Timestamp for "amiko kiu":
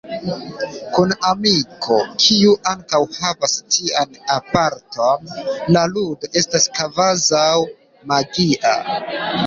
1.31-2.55